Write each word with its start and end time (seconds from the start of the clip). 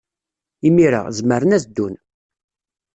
Imir-a, 0.67 1.01
zemren 1.17 1.55
ad 1.57 1.63
ddun. 1.65 1.95